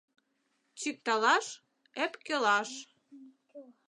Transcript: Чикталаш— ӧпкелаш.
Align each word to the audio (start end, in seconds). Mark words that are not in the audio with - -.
Чикталаш— 0.79 1.47
ӧпкелаш. 2.03 2.69